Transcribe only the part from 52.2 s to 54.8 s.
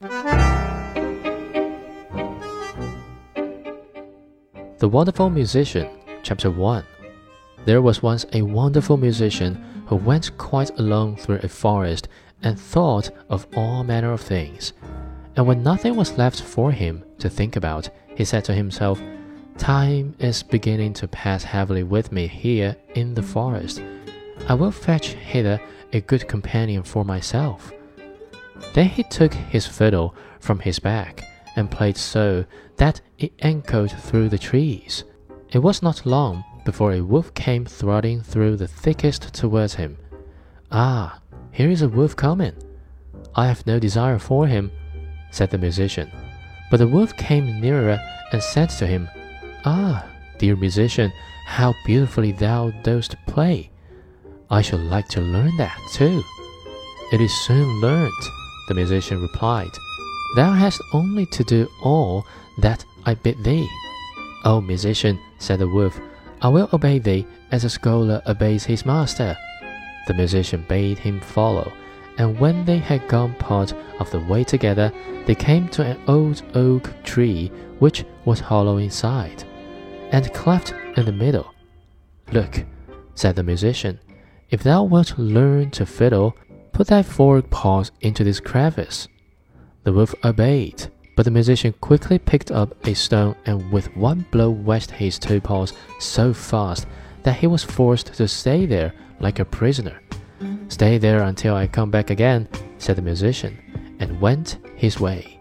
thou dost play. I should